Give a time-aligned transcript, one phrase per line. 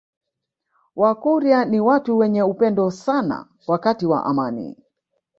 [0.95, 4.77] Wakurya ni watu wenye upendo sana wakati wa amani